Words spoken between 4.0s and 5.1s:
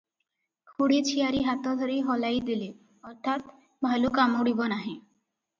କାମୁଡ଼ିବ ନାହିଁ।